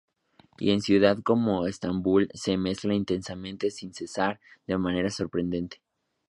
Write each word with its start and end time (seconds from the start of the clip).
Y 0.57 0.69
en 0.69 0.77
una 0.77 0.81
ciudad 0.81 1.17
como 1.23 1.67
Estambul 1.67 2.27
se 2.33 2.57
mezclan 2.57 2.95
intensamente, 2.95 3.69
sin 3.69 3.93
cesar, 3.93 4.39
de 4.65 4.75
manera 4.79 5.11
sorprendente". 5.11 5.79